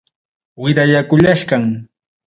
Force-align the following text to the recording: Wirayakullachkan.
Wirayakullachkan. 0.61 1.65